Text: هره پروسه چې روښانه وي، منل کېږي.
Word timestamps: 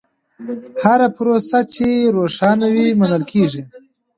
هره 0.83 1.07
پروسه 1.15 1.59
چې 1.73 1.87
روښانه 2.15 2.67
وي، 2.73 2.87
منل 2.99 3.23
کېږي. 3.31 3.63